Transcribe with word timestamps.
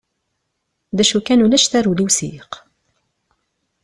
D 0.95 0.97
acu 1.03 1.19
kan 1.21 1.43
ulac 1.45 1.65
tarewla 1.71 2.01
i 2.03 2.05
usiyeq. 2.07 2.53